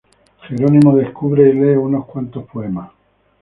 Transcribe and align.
Jerónimo 0.47 0.95
descubre 0.95 1.47
y 1.47 1.53
lee 1.53 1.75
unos 1.75 2.07
cuantos 2.07 2.45
poemas. 2.47 2.89